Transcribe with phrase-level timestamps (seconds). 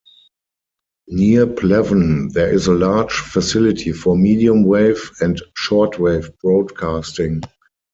[1.09, 7.43] Near Pleven, there is a large facility for medium wave and short wave broadcasting.